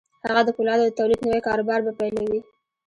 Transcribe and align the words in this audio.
هغه 0.25 0.41
د 0.45 0.49
پولادو 0.55 0.83
د 0.87 0.91
تولید 0.99 1.21
نوی 1.27 1.41
کاروبار 1.47 1.79
به 1.85 1.91
پیلوي 1.99 2.39